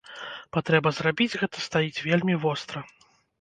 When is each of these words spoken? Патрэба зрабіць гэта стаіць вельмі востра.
Патрэба 0.55 0.91
зрабіць 0.99 1.27
гэта 1.41 1.57
стаіць 1.67 2.03
вельмі 2.07 2.35
востра. 2.47 2.85